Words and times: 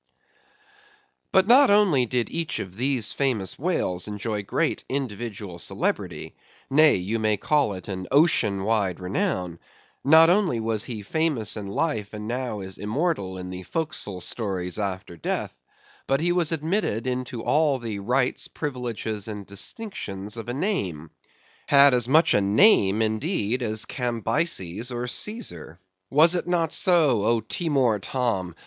But 1.31 1.45
not 1.45 1.69
only 1.69 2.07
did 2.07 2.31
each 2.31 2.57
of 2.57 2.75
these 2.75 3.13
famous 3.13 3.59
whales 3.59 4.07
enjoy 4.07 4.41
great 4.41 4.83
individual 4.89 5.59
celebrity—Nay, 5.59 6.95
you 6.95 7.19
may 7.19 7.37
call 7.37 7.73
it 7.73 7.87
an 7.87 8.07
ocean 8.11 8.63
wide 8.63 8.99
renown; 8.99 9.59
not 10.03 10.27
only 10.31 10.59
was 10.59 10.85
he 10.85 11.03
famous 11.03 11.55
in 11.55 11.67
life 11.67 12.13
and 12.15 12.27
now 12.27 12.61
is 12.61 12.79
immortal 12.79 13.37
in 13.37 13.51
forecastle 13.63 14.21
stories 14.21 14.79
after 14.79 15.17
death, 15.17 15.61
but 16.07 16.19
he 16.19 16.31
was 16.31 16.51
admitted 16.51 17.05
into 17.05 17.43
all 17.43 17.77
the 17.77 17.99
rights, 17.99 18.47
privileges, 18.47 19.27
and 19.27 19.45
distinctions 19.45 20.35
of 20.35 20.49
a 20.49 20.53
name; 20.55 21.11
had 21.67 21.93
as 21.93 22.09
much 22.09 22.33
a 22.33 22.41
name 22.41 23.03
indeed 23.03 23.61
as 23.61 23.85
Cambyses 23.85 24.89
or 24.89 25.03
Cæsar. 25.03 25.77
Was 26.09 26.33
it 26.33 26.47
not 26.47 26.71
so, 26.71 27.23
O 27.23 27.41
Timor 27.41 27.99
Tom! 27.99 28.55